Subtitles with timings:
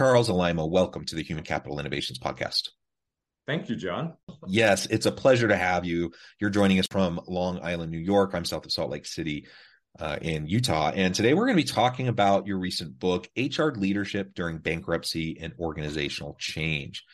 [0.00, 2.70] Charles Alaimo, welcome to the Human Capital Innovations Podcast.
[3.46, 4.14] Thank you, John.
[4.48, 6.12] Yes, it's a pleasure to have you.
[6.40, 8.30] You're joining us from Long Island, New York.
[8.32, 9.46] I'm south of Salt Lake City
[9.98, 10.90] uh, in Utah.
[10.94, 15.36] And today we're going to be talking about your recent book, HR Leadership During Bankruptcy
[15.38, 17.04] and Organizational Change.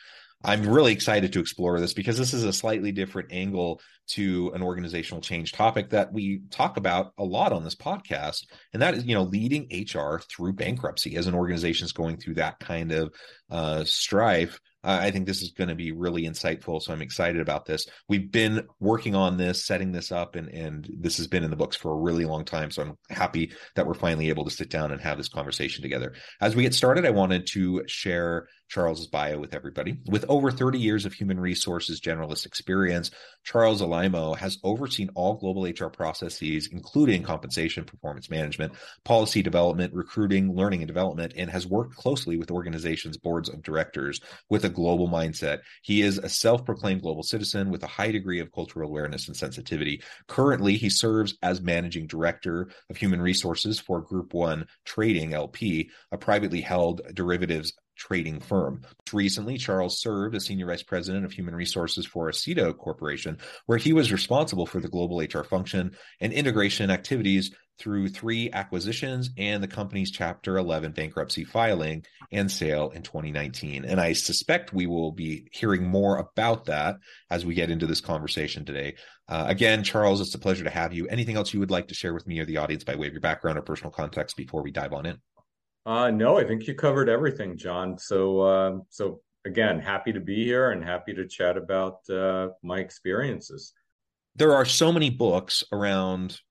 [0.43, 4.61] I'm really excited to explore this because this is a slightly different angle to an
[4.61, 8.45] organizational change topic that we talk about a lot on this podcast.
[8.71, 12.35] And that is, you know, leading HR through bankruptcy as an organization is going through
[12.35, 13.13] that kind of
[13.49, 16.81] uh, strife I think this is going to be really insightful.
[16.81, 17.87] So I'm excited about this.
[18.07, 21.57] We've been working on this, setting this up, and and this has been in the
[21.57, 22.71] books for a really long time.
[22.71, 26.13] So I'm happy that we're finally able to sit down and have this conversation together.
[26.39, 29.97] As we get started, I wanted to share Charles's bio with everybody.
[30.07, 33.11] With over 30 years of human resources generalist experience,
[33.43, 38.73] Charles Alaimo has overseen all global HR processes, including compensation, performance management,
[39.05, 44.19] policy development, recruiting, learning and development, and has worked closely with organizations' boards of directors
[44.49, 45.59] with a global mindset.
[45.81, 49.37] He is a self proclaimed global citizen with a high degree of cultural awareness and
[49.37, 50.01] sensitivity.
[50.27, 56.17] Currently, he serves as managing director of human resources for Group One Trading LP, a
[56.17, 58.81] privately held derivatives trading firm.
[59.11, 63.93] Recently, Charles served as senior vice president of human resources for Aceto Corporation, where he
[63.93, 69.67] was responsible for the global HR function and integration activities through three acquisitions and the
[69.67, 73.85] company's Chapter 11 bankruptcy filing and sale in 2019.
[73.85, 76.97] And I suspect we will be hearing more about that
[77.29, 78.95] as we get into this conversation today.
[79.29, 81.07] Uh, again, Charles, it's a pleasure to have you.
[81.07, 83.13] Anything else you would like to share with me or the audience by way of
[83.13, 85.19] your background or personal context before we dive on in?
[85.87, 87.97] Uh, no, I think you covered everything, John.
[87.97, 92.79] So, uh, so again, happy to be here and happy to chat about uh, my
[92.79, 93.71] experiences.
[94.35, 96.41] There are so many books around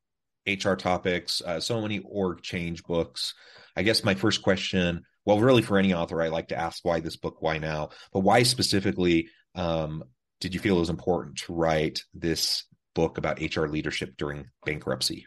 [0.46, 3.34] HR topics, uh, so many org change books.
[3.76, 7.00] I guess my first question, well, really for any author, I like to ask why
[7.00, 10.02] this book, why now, but why specifically um,
[10.40, 12.64] did you feel it was important to write this
[12.94, 15.26] book about HR leadership during bankruptcy?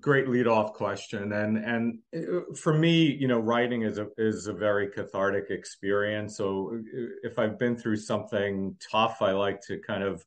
[0.00, 1.32] Great lead off question.
[1.32, 6.36] And and uh, for me you know writing is a is a very cathartic experience.
[6.36, 10.24] So uh, if i've been through something tough i like to kind of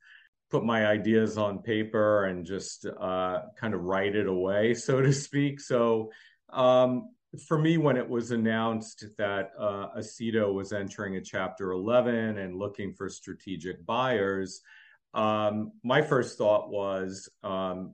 [0.49, 5.13] put my ideas on paper and just uh, kind of write it away so to
[5.13, 5.59] speak.
[5.59, 6.11] So
[6.51, 7.09] um,
[7.47, 12.57] for me when it was announced that uh, aceto was entering a chapter 11 and
[12.57, 14.61] looking for strategic buyers
[15.13, 17.93] um, my first thought was, um,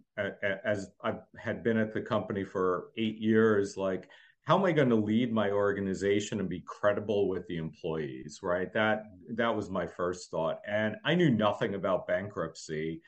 [0.66, 4.10] as I had been at the company for eight years, like,
[4.44, 8.42] how am I going to lead my organization and be credible with the employees?
[8.44, 8.72] Right.
[8.74, 13.02] That that was my first thought, and I knew nothing about bankruptcy.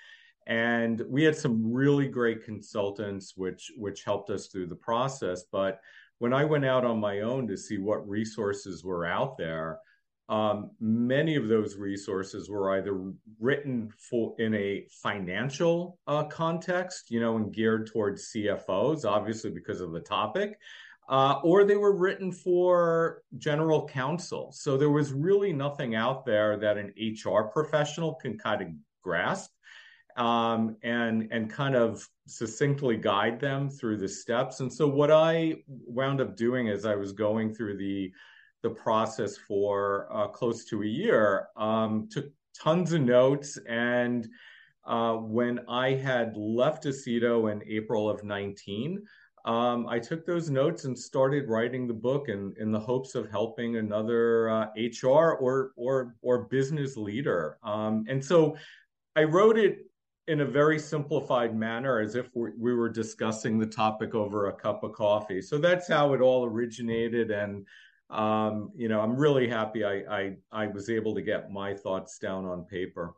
[0.48, 5.44] And we had some really great consultants, which which helped us through the process.
[5.52, 5.80] But
[6.20, 9.80] when I went out on my own to see what resources were out there,
[10.30, 17.22] um, many of those resources were either written for in a financial uh, context, you
[17.22, 20.60] know, and geared towards CFOs, obviously because of the topic,
[21.08, 24.52] uh, or they were written for general counsel.
[24.52, 28.68] So there was really nothing out there that an HR professional can kind of
[29.02, 29.52] grasp
[30.18, 34.60] um, and and kind of succinctly guide them through the steps.
[34.60, 38.12] And so what I wound up doing as I was going through the
[38.68, 41.48] the process for uh, close to a year.
[41.56, 44.28] Um, took tons of notes, and
[44.86, 49.02] uh, when I had left Aceto in April of 19,
[49.46, 53.30] um, I took those notes and started writing the book in, in the hopes of
[53.30, 57.58] helping another uh, HR or or or business leader.
[57.64, 58.58] Um, and so
[59.16, 59.86] I wrote it
[60.28, 64.54] in a very simplified manner, as if we, we were discussing the topic over a
[64.54, 65.42] cup of coffee.
[65.42, 67.66] So that's how it all originated, and
[68.10, 72.20] um, you know, I'm really happy I, I I was able to get my thoughts
[72.20, 73.14] down on paper.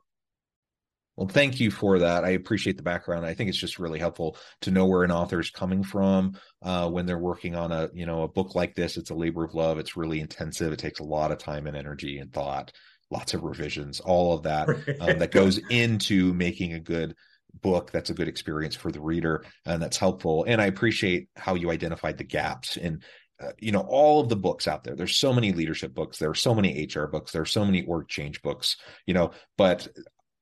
[1.15, 2.23] Well, thank you for that.
[2.23, 3.25] I appreciate the background.
[3.25, 6.89] I think it's just really helpful to know where an author is coming from uh,
[6.89, 8.97] when they're working on a you know a book like this.
[8.97, 9.77] It's a labor of love.
[9.77, 10.71] It's really intensive.
[10.71, 12.71] It takes a lot of time and energy and thought,
[13.11, 14.69] lots of revisions, all of that
[15.01, 17.15] um, that goes into making a good
[17.61, 20.45] book that's a good experience for the reader and that's helpful.
[20.47, 23.01] And I appreciate how you identified the gaps in
[23.41, 24.95] uh, you know all of the books out there.
[24.95, 26.17] There's so many leadership books.
[26.17, 27.31] There are so many hr books.
[27.31, 29.87] There are so many org change books you know but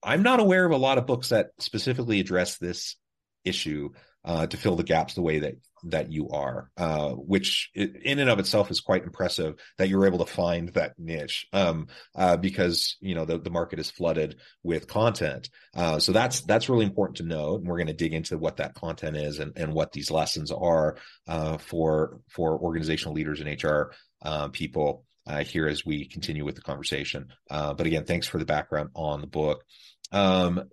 [0.03, 2.95] I'm not aware of a lot of books that specifically address this
[3.43, 3.89] issue
[4.23, 8.29] uh, to fill the gaps the way that that you are, uh, which in and
[8.29, 12.97] of itself is quite impressive that you're able to find that niche um, uh, because
[12.99, 15.49] you know the, the market is flooded with content.
[15.75, 18.57] Uh, so that's that's really important to know, and we're going to dig into what
[18.57, 20.97] that content is and, and what these lessons are
[21.27, 26.55] uh, for for organizational leaders and HR uh, people uh, here as we continue with
[26.55, 27.27] the conversation.
[27.49, 29.63] But again, thanks for the background on the book.
[30.11, 30.69] Um,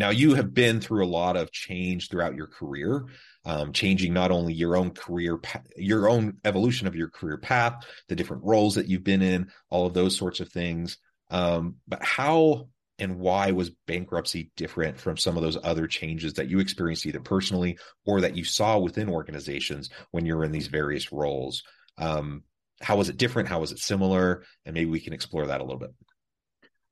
[0.00, 3.04] now, you have been through a lot of change throughout your career,
[3.44, 5.38] um, changing not only your own career,
[5.76, 9.84] your own evolution of your career path, the different roles that you've been in, all
[9.84, 10.96] of those sorts of things.
[11.28, 12.68] Um, but how
[12.98, 17.20] and why was bankruptcy different from some of those other changes that you experienced either
[17.20, 21.62] personally or that you saw within organizations when you're in these various roles?
[21.98, 22.44] Um,
[22.80, 23.50] how was it different?
[23.50, 24.44] How was it similar?
[24.64, 25.94] And maybe we can explore that a little bit.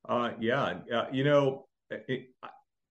[0.06, 2.28] Uh, yeah, uh, you know, it,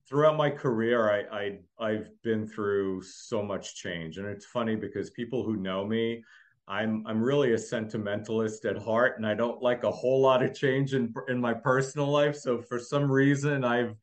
[0.07, 5.09] throughout my career, I, I have been through so much change, and it's funny because
[5.09, 6.23] people who know me,
[6.67, 10.53] I'm I'm really a sentimentalist at heart, and I don't like a whole lot of
[10.53, 12.35] change in in my personal life.
[12.35, 13.95] So for some reason, I've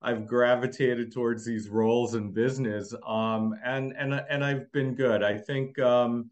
[0.00, 5.22] I've gravitated towards these roles in business, um, and and and I've been good.
[5.22, 5.78] I think.
[5.78, 6.30] Um,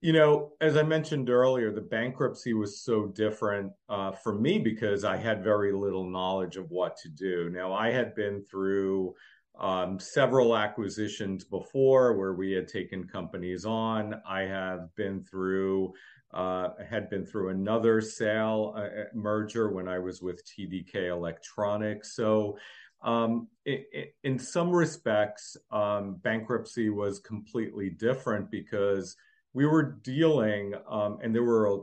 [0.00, 5.04] you know, as I mentioned earlier, the bankruptcy was so different uh, for me because
[5.04, 7.50] I had very little knowledge of what to do.
[7.50, 9.14] Now, I had been through
[9.58, 14.14] um, several acquisitions before where we had taken companies on.
[14.28, 15.94] I have been through,
[16.32, 22.14] uh, had been through another sale uh, uh merger when I was with TDK Electronics.
[22.14, 22.56] So,
[23.02, 29.16] um, it, it, in some respects, um, bankruptcy was completely different because
[29.54, 31.78] we were dealing, um, and there were a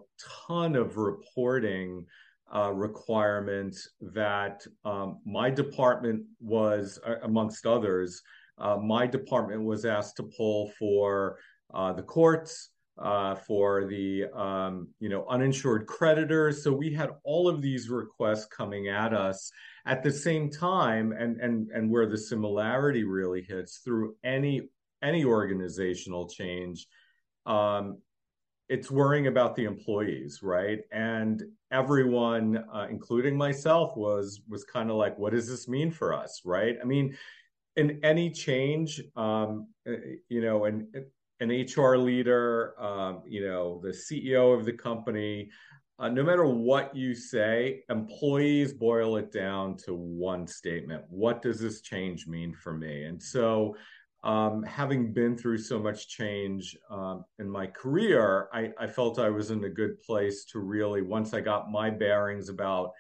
[0.47, 2.06] ton of reporting
[2.53, 8.21] uh, requirements that um, my department was, uh, amongst others,
[8.59, 11.38] uh, my department was asked to pull for
[11.73, 16.63] uh, the courts, uh, for the um, you know uninsured creditors.
[16.63, 19.51] So we had all of these requests coming at us
[19.85, 24.69] at the same time, and and and where the similarity really hits through any
[25.03, 26.88] any organizational change
[27.45, 27.97] um,
[28.68, 30.80] it's worrying about the employees, right?
[30.92, 36.13] And everyone, uh, including myself, was was kind of like, "What does this mean for
[36.13, 36.77] us?" Right?
[36.81, 37.15] I mean,
[37.75, 39.94] in any change, um, uh,
[40.30, 40.88] you know, an
[41.42, 45.51] an HR leader, um, you know, the CEO of the company,
[46.00, 51.59] uh, no matter what you say, employees boil it down to one statement: What does
[51.59, 53.04] this change mean for me?
[53.04, 53.75] And so
[54.25, 59.29] um, having been through so much change um, in my career, I, I, felt I
[59.29, 62.91] was in a good place to really, once I got my bearings about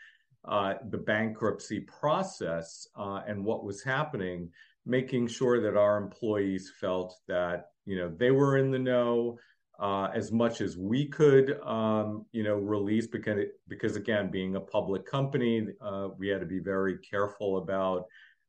[0.47, 4.51] uh, the bankruptcy process uh, and what was happening,
[4.85, 9.39] making sure that our employees felt that you know they were in the know
[9.79, 14.61] uh, as much as we could, um, you know, release because because again, being a
[14.61, 18.05] public company, uh, we had to be very careful about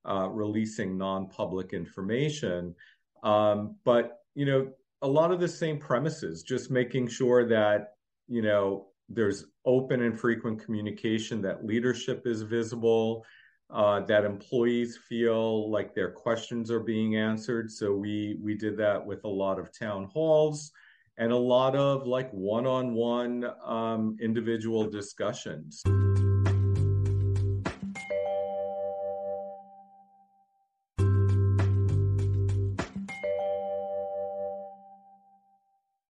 [0.08, 2.74] uh, releasing non-public information.
[3.22, 4.70] Um, but you know,
[5.02, 7.94] a lot of the same premises, just making sure that
[8.28, 13.24] you know there's open and frequent communication, that leadership is visible,
[13.70, 17.70] uh, that employees feel like their questions are being answered.
[17.70, 20.72] So we we did that with a lot of town halls
[21.18, 25.82] and a lot of like one-on-one um, individual discussions.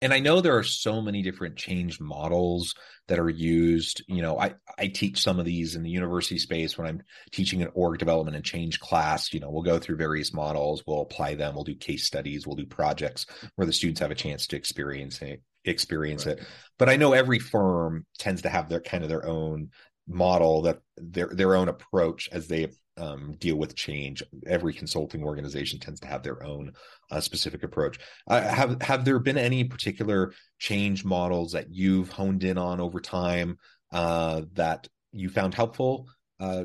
[0.05, 2.75] And I know there are so many different change models
[3.09, 4.05] that are used.
[4.07, 7.63] You know, I I teach some of these in the university space when I'm teaching
[7.63, 9.33] an org development and change class.
[9.33, 12.55] You know, we'll go through various models, we'll apply them, we'll do case studies, we'll
[12.55, 16.37] do projects where the students have a chance to experience it experience right.
[16.39, 16.45] it.
[16.79, 19.71] But I know every firm tends to have their kind of their own
[20.07, 24.23] model that their their own approach as they um, deal with change.
[24.47, 26.73] Every consulting organization tends to have their own
[27.11, 27.99] uh, specific approach.
[28.27, 33.01] Uh, have have there been any particular change models that you've honed in on over
[33.01, 33.59] time
[33.93, 36.09] uh, that you found helpful
[36.41, 36.65] uh,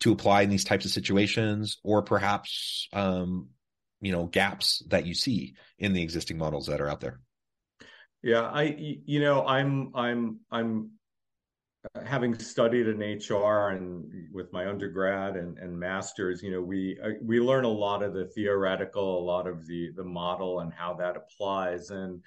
[0.00, 3.48] to apply in these types of situations, or perhaps um,
[4.00, 7.20] you know gaps that you see in the existing models that are out there?
[8.22, 10.90] Yeah, I you know I'm I'm I'm
[12.04, 17.10] having studied in HR and with my undergrad and, and masters, you know, we uh,
[17.22, 20.94] we learn a lot of the theoretical, a lot of the the model and how
[20.94, 21.90] that applies.
[21.90, 22.22] And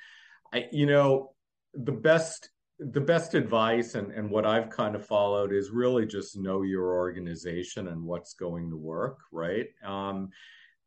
[0.53, 1.33] I, you know,
[1.73, 6.35] the best the best advice and, and what I've kind of followed is really just
[6.35, 9.67] know your organization and what's going to work, right?
[9.85, 10.29] Um,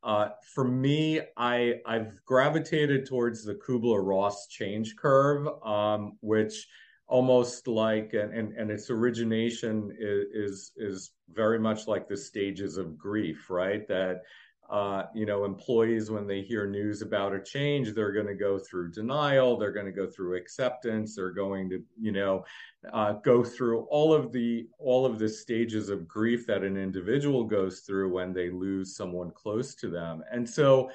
[0.03, 6.67] uh, for me, I I've gravitated towards the Kubler Ross change curve, um, which
[7.07, 12.97] almost like and, and, its origination is, is, is very much like the stages of
[12.97, 13.87] grief right?
[13.87, 14.23] That
[14.69, 18.57] uh, you know employees when they hear news about a change they're going to go
[18.57, 22.43] through denial they're going to go through acceptance they're going to you know
[22.93, 27.43] uh, go through all of the all of the stages of grief that an individual
[27.43, 30.23] goes through when they lose someone close to them.
[30.31, 30.89] And so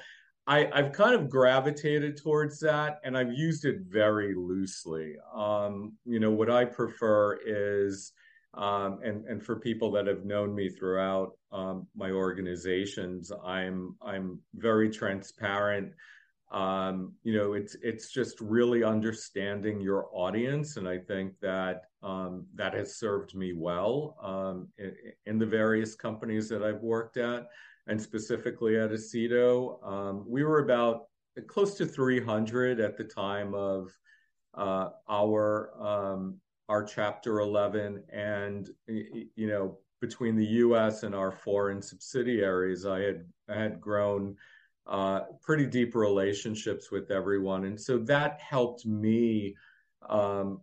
[0.51, 5.15] I, have kind of gravitated towards that and I've used it very loosely.
[5.33, 8.11] Um, you know, what I prefer is,
[8.53, 14.39] um, and, and for people that have known me throughout um, my organizations, I'm, I'm
[14.55, 15.93] very transparent.
[16.51, 20.75] Um, you know, it's, it's just really understanding your audience.
[20.75, 24.93] And I think that um, that has served me well um, in,
[25.27, 27.47] in the various companies that I've worked at
[27.87, 29.85] and specifically at Aceto.
[29.85, 31.03] Um, we were about
[31.47, 33.91] close to 300 at the time of
[34.53, 36.37] uh, our um,
[36.69, 41.03] our Chapter 11, and you know between the U.S.
[41.03, 44.35] and our foreign subsidiaries, I had I had grown
[44.87, 49.55] uh, pretty deep relationships with everyone, and so that helped me
[50.09, 50.61] um,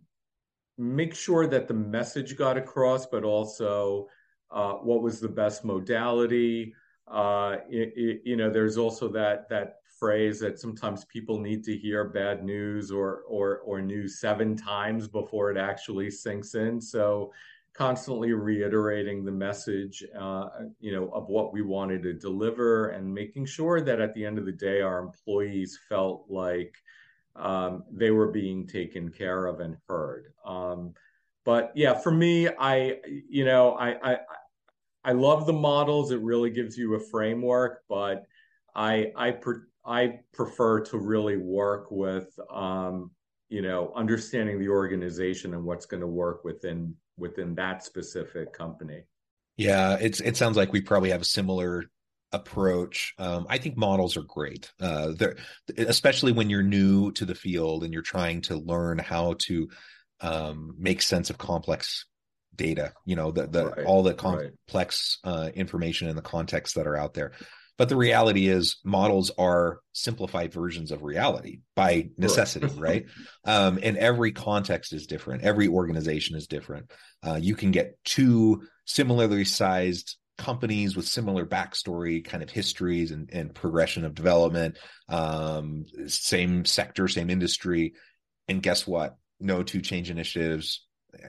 [0.77, 4.07] make sure that the message got across, but also
[4.51, 6.73] uh, what was the best modality.
[7.11, 12.05] Uh, it, you know, there's also that that phrase that sometimes people need to hear
[12.05, 16.79] bad news or or or news seven times before it actually sinks in.
[16.79, 17.31] So
[17.73, 20.49] constantly reiterating the message, uh,
[20.79, 24.37] you know, of what we wanted to deliver, and making sure that at the end
[24.37, 26.75] of the day, our employees felt like
[27.35, 30.33] um, they were being taken care of and heard.
[30.45, 30.93] Um,
[31.45, 32.97] but yeah, for me, I,
[33.29, 34.17] you know, I, I,
[35.03, 36.11] I love the models.
[36.11, 38.25] It really gives you a framework, but
[38.75, 43.11] I I per, I prefer to really work with um,
[43.49, 49.03] you know understanding the organization and what's going to work within within that specific company.
[49.57, 51.85] Yeah, it's it sounds like we probably have a similar
[52.31, 53.13] approach.
[53.17, 54.71] Um, I think models are great.
[54.79, 55.13] Uh,
[55.77, 59.69] especially when you're new to the field and you're trying to learn how to
[60.21, 62.05] um, make sense of complex
[62.59, 65.31] data you know the, the right, all the complex right.
[65.31, 67.31] uh, information and the context that are out there.
[67.79, 73.05] But the reality is models are simplified versions of reality by necessity right, right?
[73.45, 75.43] Um, and every context is different.
[75.43, 76.91] Every organization is different.
[77.25, 83.29] Uh, you can get two similarly sized companies with similar backstory kind of histories and,
[83.31, 87.93] and progression of development um, same sector same industry.
[88.49, 89.15] And guess what?
[89.39, 90.85] No two change initiatives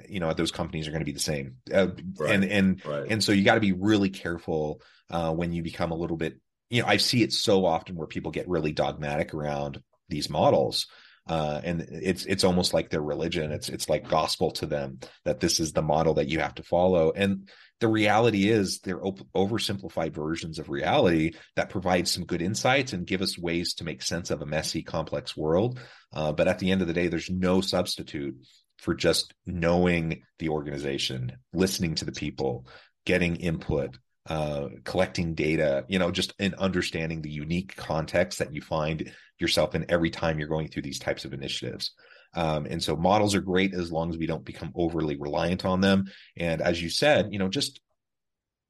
[0.08, 2.30] you know those companies are going to be the same uh, right.
[2.30, 3.06] and and right.
[3.10, 6.38] and so you got to be really careful uh, when you become a little bit
[6.68, 10.86] you know i see it so often where people get really dogmatic around these models
[11.28, 15.40] uh, and it's it's almost like their religion it's it's like gospel to them that
[15.40, 19.26] this is the model that you have to follow and the reality is they're op-
[19.34, 24.02] oversimplified versions of reality that provide some good insights and give us ways to make
[24.02, 25.78] sense of a messy complex world
[26.12, 28.34] uh, but at the end of the day there's no substitute
[28.80, 32.66] for just knowing the organization, listening to the people,
[33.04, 38.62] getting input, uh, collecting data, you know, just in understanding the unique context that you
[38.62, 41.92] find yourself in every time you're going through these types of initiatives.
[42.34, 45.80] Um, and so models are great as long as we don't become overly reliant on
[45.80, 46.10] them.
[46.36, 47.80] And as you said, you know, just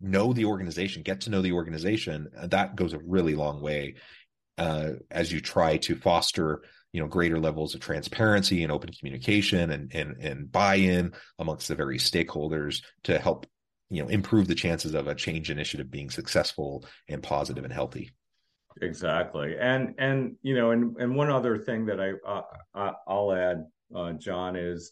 [0.01, 2.31] know the organization, get to know the organization.
[2.43, 3.97] That goes a really long way
[4.59, 9.71] uh, as you try to foster you know greater levels of transparency and open communication
[9.71, 13.47] and and and buy-in amongst the various stakeholders to help
[13.91, 18.13] you know improve the chances of a change initiative being successful and positive and healthy
[18.83, 23.65] exactly and and you know and and one other thing that i uh, i'll add
[23.95, 24.91] uh, john is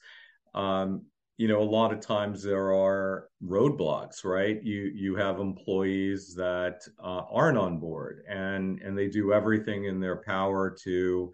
[0.55, 1.03] um,
[1.39, 4.61] you know, a lot of times there are roadblocks, right?
[4.63, 10.01] You you have employees that uh, aren't on board, and and they do everything in
[10.01, 11.33] their power to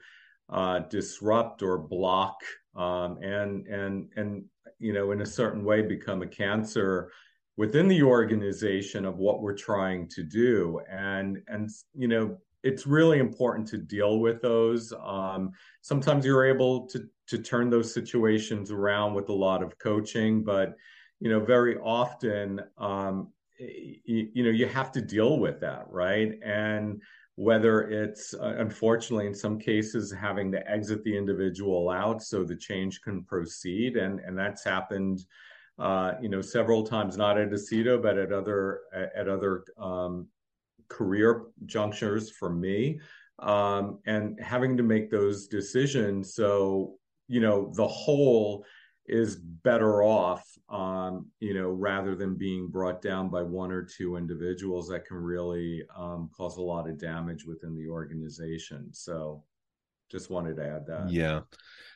[0.49, 2.37] uh, disrupt or block,
[2.77, 4.45] um, and and and
[4.79, 7.11] you know, in a certain way, become a cancer
[7.57, 13.19] within the organization of what we're trying to do, and and you know, it's really
[13.19, 14.93] important to deal with those.
[15.05, 20.45] Um, sometimes you're able to to turn those situations around with a lot of coaching,
[20.45, 20.75] but
[21.21, 26.39] you know, very often, um, you, you know, you have to deal with that, right?
[26.45, 27.01] And
[27.37, 32.57] whether it's uh, unfortunately in some cases having to exit the individual out so the
[32.57, 35.25] change can proceed, and and that's happened.
[35.76, 40.29] Uh, you know, several times, not at Aceto, but at other at other um,
[40.88, 43.00] career junctures for me
[43.41, 46.95] um, and having to make those decisions so
[47.29, 48.64] you know the whole
[49.06, 54.16] is better off um, you know rather than being brought down by one or two
[54.16, 58.88] individuals that can really um, cause a lot of damage within the organization.
[58.92, 59.44] So
[60.11, 61.11] just wanted to add that.
[61.11, 61.40] Yeah.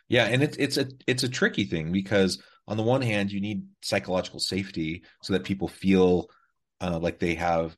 [0.08, 3.40] Yeah and it's it's a it's a tricky thing because on the one hand you
[3.40, 6.28] need psychological safety so that people feel
[6.80, 7.76] uh, like they have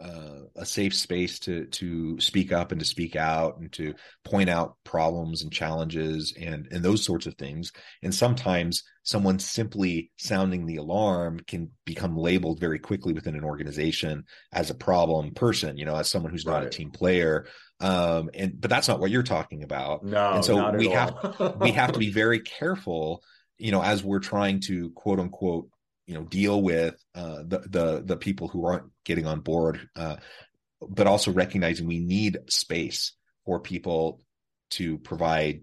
[0.00, 3.94] uh, a safe space to to speak up and to speak out and to
[4.24, 7.72] point out problems and challenges and and those sorts of things.
[8.02, 14.24] And sometimes someone simply sounding the alarm can become labeled very quickly within an organization
[14.52, 17.46] as a problem person you know as someone who's not a team player.
[17.80, 20.04] Um and but that's not what you're talking about.
[20.04, 23.22] No and so we have we have to be very careful
[23.58, 25.68] you know as we're trying to quote unquote
[26.12, 30.16] you know deal with uh, the the the people who aren't getting on board, uh,
[30.86, 33.14] but also recognizing we need space
[33.46, 34.20] for people
[34.72, 35.62] to provide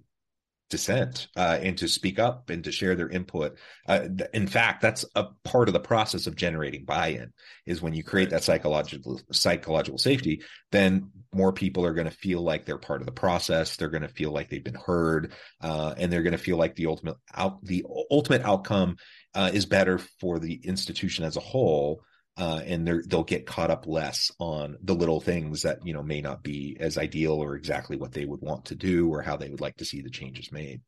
[0.69, 3.57] dissent uh, and to speak up and to share their input.
[3.87, 7.33] Uh, in fact, that's a part of the process of generating buy-in.
[7.65, 12.41] Is when you create that psychological psychological safety, then more people are going to feel
[12.41, 13.75] like they're part of the process.
[13.75, 16.75] They're going to feel like they've been heard, uh, and they're going to feel like
[16.75, 18.97] the ultimate out the ultimate outcome
[19.33, 22.03] uh, is better for the institution as a whole.
[22.39, 26.21] Uh, and they'll get caught up less on the little things that you know may
[26.21, 29.49] not be as ideal or exactly what they would want to do or how they
[29.49, 30.79] would like to see the changes made.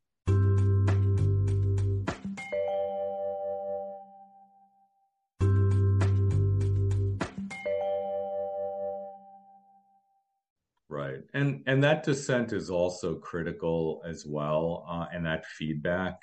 [10.88, 16.18] Right, and and that dissent is also critical as well, uh, and that feedback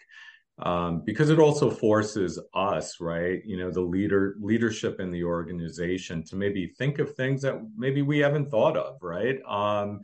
[0.62, 3.42] um, because it also forces us, right?
[3.46, 8.02] You know, the leader leadership in the organization to maybe think of things that maybe
[8.02, 9.40] we haven't thought of, right?
[9.48, 10.02] Um,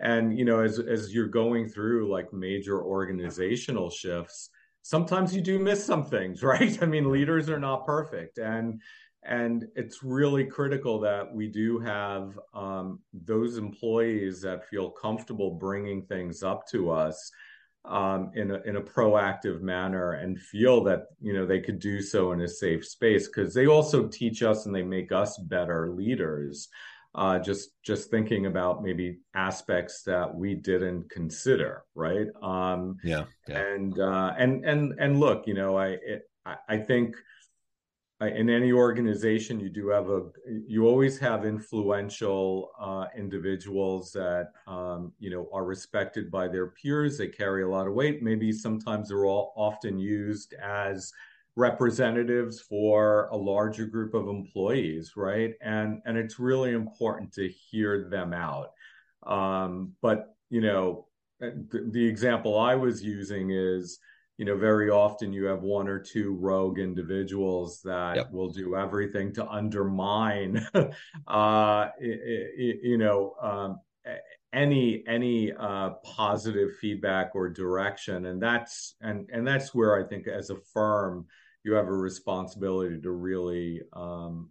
[0.00, 4.50] and you know, as as you're going through like major organizational shifts,
[4.82, 6.82] sometimes you do miss some things, right?
[6.82, 8.80] I mean, leaders are not perfect, and
[9.24, 16.02] and it's really critical that we do have um, those employees that feel comfortable bringing
[16.02, 17.30] things up to us
[17.84, 22.02] um, in a in a proactive manner and feel that you know they could do
[22.02, 25.90] so in a safe space because they also teach us and they make us better
[25.90, 26.68] leaders.
[27.14, 32.26] Uh, just just thinking about maybe aspects that we didn't consider, right?
[32.42, 33.58] Um, yeah, yeah.
[33.58, 37.16] And uh, and and and look, you know, I it, I, I think
[38.20, 40.22] in any organization you do have a
[40.66, 47.18] you always have influential uh, individuals that um, you know are respected by their peers.
[47.18, 48.22] They carry a lot of weight.
[48.22, 51.12] Maybe sometimes they're all often used as
[51.54, 55.54] representatives for a larger group of employees right?
[55.60, 58.72] And and it's really important to hear them out.
[59.24, 61.06] Um, but you know
[61.40, 63.98] the, the example i was using is
[64.38, 68.30] you know, very often you have one or two rogue individuals that yep.
[68.30, 70.64] will do everything to undermine,
[71.26, 73.80] uh, you know, um,
[74.52, 80.28] any any uh, positive feedback or direction, and that's and and that's where I think
[80.28, 81.26] as a firm
[81.64, 84.50] you have a responsibility to really, um,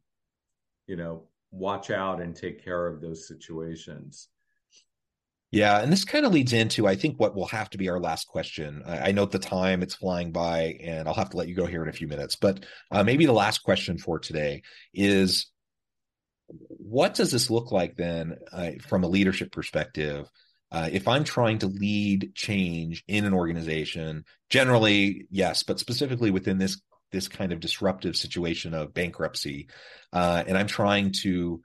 [0.86, 4.28] you know, watch out and take care of those situations.
[5.52, 8.00] Yeah, and this kind of leads into I think what will have to be our
[8.00, 8.84] last question.
[8.86, 11.66] I, I note the time; it's flying by, and I'll have to let you go
[11.66, 12.36] here in a few minutes.
[12.36, 15.50] But uh, maybe the last question for today is:
[16.50, 20.30] What does this look like then, uh, from a leadership perspective,
[20.70, 26.58] uh, if I'm trying to lead change in an organization, generally, yes, but specifically within
[26.58, 26.82] this
[27.14, 29.70] this kind of disruptive situation of bankruptcy,
[30.12, 31.62] uh, and I'm trying to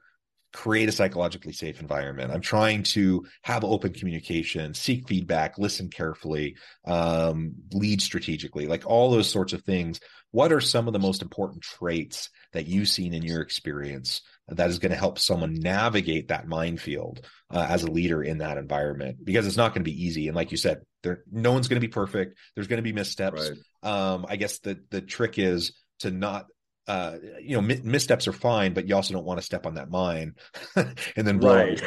[0.53, 2.31] create a psychologically safe environment.
[2.31, 9.11] I'm trying to have open communication, seek feedback, listen carefully, um, lead strategically, like all
[9.11, 10.01] those sorts of things.
[10.31, 14.71] What are some of the most important traits that you've seen in your experience that
[14.71, 19.25] is going to help someone navigate that minefield uh, as a leader in that environment?
[19.25, 20.29] Because it's not going to be easy.
[20.29, 22.37] And like you said, there no one's going to be perfect.
[22.55, 23.51] There's going to be missteps.
[23.51, 23.91] Right.
[23.91, 26.47] Um, I guess the the trick is to not
[26.89, 29.91] uh, you know, missteps are fine, but you also don't want to step on that
[29.91, 30.35] mine
[30.77, 31.83] and then blow right.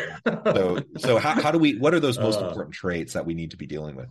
[0.46, 3.34] so, so how, how do we, what are those most uh, important traits that we
[3.34, 4.08] need to be dealing with?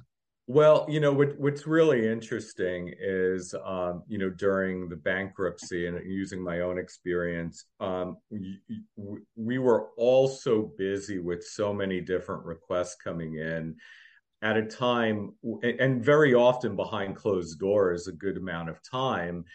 [0.46, 5.98] Well, you know, what, what's really interesting is, um, you know, during the bankruptcy and
[6.04, 8.60] using my own experience, um, we,
[9.36, 13.74] we were all so busy with so many different requests coming in
[14.42, 19.46] at a time, and very often behind closed doors, a good amount of time.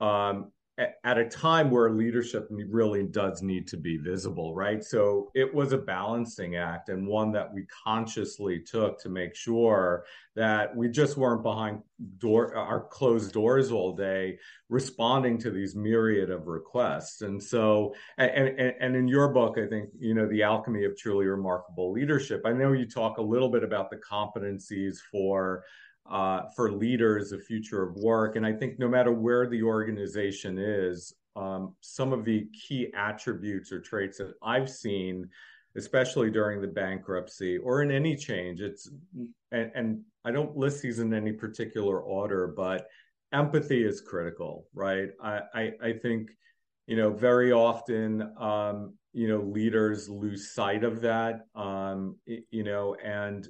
[0.00, 4.82] Um, at a time where leadership really does need to be visible, right?
[4.82, 10.04] So it was a balancing act and one that we consciously took to make sure
[10.34, 11.80] that we just weren't behind
[12.18, 14.36] door our closed doors all day
[14.68, 17.22] responding to these myriad of requests.
[17.22, 20.96] And so and, and, and in your book, I think, you know, the alchemy of
[20.96, 22.42] truly remarkable leadership.
[22.44, 25.62] I know you talk a little bit about the competencies for
[26.10, 28.36] uh, for leaders, the future of work.
[28.36, 33.72] And I think no matter where the organization is, um, some of the key attributes
[33.72, 35.28] or traits that I've seen,
[35.76, 38.90] especially during the bankruptcy or in any change, it's
[39.50, 42.86] and, and I don't list these in any particular order, but
[43.32, 45.08] empathy is critical, right?
[45.20, 46.30] I, I, I think,
[46.86, 52.94] you know, very often, um, you know, leaders lose sight of that, um, you know,
[53.02, 53.48] and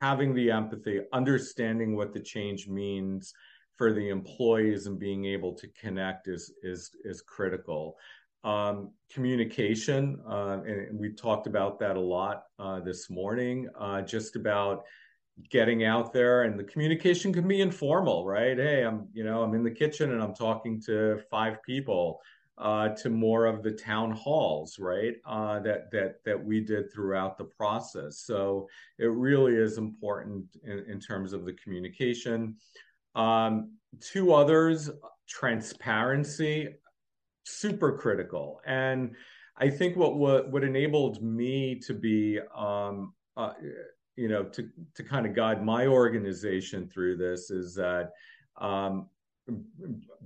[0.00, 3.32] having the empathy, understanding what the change means
[3.76, 7.96] for the employees and being able to connect is is is critical.
[8.44, 13.68] Um, communication, uh, and we talked about that a lot uh, this morning.
[13.78, 14.82] Uh, just about
[15.50, 18.56] getting out there, and the communication can be informal, right?
[18.56, 22.20] Hey, I'm you know I'm in the kitchen and I'm talking to five people
[22.62, 25.16] uh, to more of the town halls, right?
[25.26, 28.20] Uh, that that that we did throughout the process.
[28.24, 32.56] So it really is important in, in terms of the communication.
[33.16, 34.90] Um, two others,
[35.28, 36.68] transparency,
[37.42, 39.16] super critical, and
[39.56, 43.54] I think what what, what enabled me to be um, uh,
[44.14, 48.12] you know to to kind of guide my organization through this is that
[48.60, 49.08] um,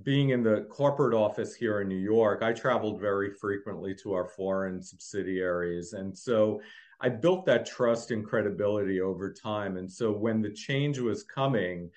[0.03, 4.27] being in the corporate office here in New York, I traveled very frequently to our
[4.27, 5.93] foreign subsidiaries.
[5.93, 6.61] And so
[7.01, 9.77] I built that trust and credibility over time.
[9.77, 11.89] And so when the change was coming,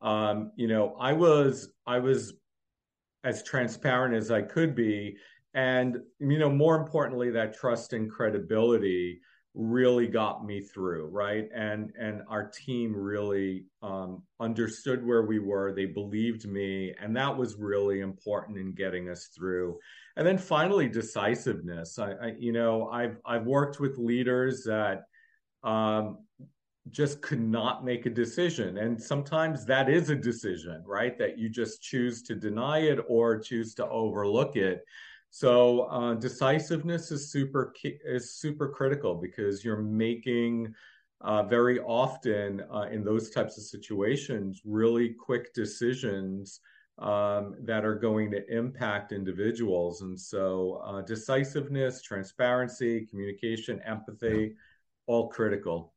[0.00, 2.34] um, you know, I was I was
[3.24, 5.16] as transparent as I could be.
[5.54, 9.20] And, you know, more importantly, that trust and credibility
[9.58, 11.48] really got me through right?
[11.52, 15.72] And and our team really um, understood where we were.
[15.74, 19.76] They believed me and that was really important in getting us through.
[20.16, 21.98] And then finally decisiveness.
[21.98, 25.02] I, I you know i've i've worked with leaders that
[25.64, 26.18] um,
[26.90, 28.78] just could not make a decision.
[28.78, 31.18] And sometimes that is a decision right?
[31.18, 34.84] That you just choose to deny it or choose to overlook it
[35.30, 40.74] so uh, decisiveness is super is super critical because you're making
[41.20, 46.60] uh, very often uh, in those types of situations really quick decisions
[46.98, 50.02] um, that are going to impact individuals.
[50.02, 54.54] And so uh, decisiveness, transparency, communication, empathy,
[55.06, 55.94] all critical.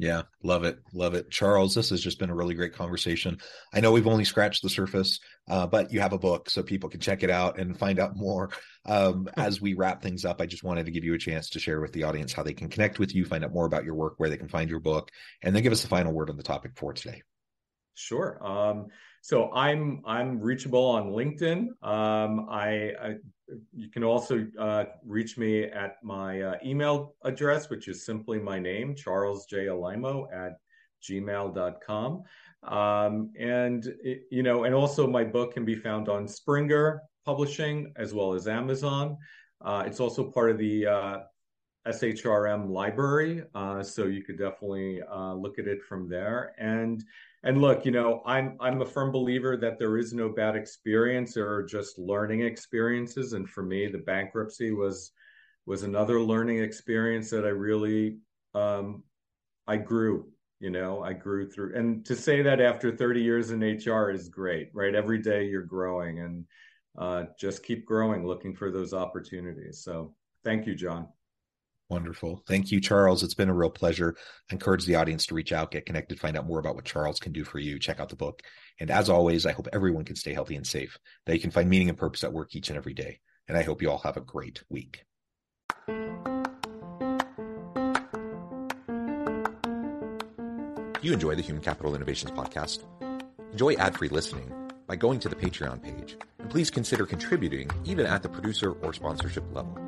[0.00, 0.78] Yeah, love it.
[0.94, 1.28] Love it.
[1.28, 3.38] Charles, this has just been a really great conversation.
[3.74, 5.18] I know we've only scratched the surface,
[5.50, 8.16] uh, but you have a book so people can check it out and find out
[8.16, 8.50] more.
[8.86, 11.58] Um, as we wrap things up, I just wanted to give you a chance to
[11.58, 13.96] share with the audience how they can connect with you, find out more about your
[13.96, 15.10] work, where they can find your book,
[15.42, 17.22] and then give us the final word on the topic for today.
[17.98, 18.38] Sure.
[18.46, 18.86] Um,
[19.22, 21.66] so I'm I'm reachable on LinkedIn.
[21.82, 23.14] Um, I, I,
[23.74, 28.58] you can also uh, reach me at my uh, email address, which is simply my
[28.58, 30.52] name, Charles J Alaimo at
[31.02, 32.22] gmail.com.
[32.62, 37.92] Um, and it, you know, and also my book can be found on Springer Publishing
[37.96, 39.16] as well as Amazon.
[39.60, 41.18] Uh, it's also part of the uh,
[41.88, 46.54] SHRM library, uh, so you could definitely uh, look at it from there.
[46.58, 47.04] And
[47.44, 51.34] and look, you know, I'm I'm a firm believer that there is no bad experience.
[51.34, 55.12] There are just learning experiences, and for me, the bankruptcy was
[55.66, 58.18] was another learning experience that I really
[58.54, 59.02] um,
[59.66, 60.28] I grew,
[60.60, 61.76] you know, I grew through.
[61.76, 64.94] And to say that after 30 years in HR is great, right?
[64.94, 66.44] Every day you're growing and
[66.96, 69.82] uh, just keep growing, looking for those opportunities.
[69.84, 71.08] So thank you, John.
[71.90, 72.42] Wonderful.
[72.46, 73.22] Thank you, Charles.
[73.22, 74.14] It's been a real pleasure.
[74.50, 77.18] I encourage the audience to reach out, get connected, find out more about what Charles
[77.18, 77.78] can do for you.
[77.78, 78.42] Check out the book.
[78.78, 81.70] And as always, I hope everyone can stay healthy and safe, that you can find
[81.70, 83.20] meaning and purpose at work each and every day.
[83.48, 85.04] And I hope you all have a great week.
[91.08, 92.84] you enjoy the Human Capital Innovations podcast?
[93.52, 94.52] Enjoy ad free listening
[94.86, 96.18] by going to the Patreon page.
[96.38, 99.87] And please consider contributing even at the producer or sponsorship level.